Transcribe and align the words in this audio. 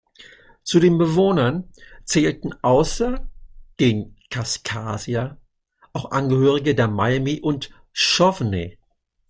Zu 0.63 0.79
den 0.79 0.97
Bewohnern 0.97 1.71
zählten 2.05 2.53
außer 2.63 3.29
den 3.79 4.17
Kaskaskia 4.31 5.37
auch 5.93 6.09
Angehörige 6.09 6.73
der 6.73 6.87
Miami 6.87 7.39
und 7.39 7.69
Shawnee. 7.93 8.79